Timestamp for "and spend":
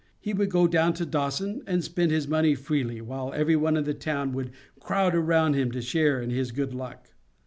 1.67-2.09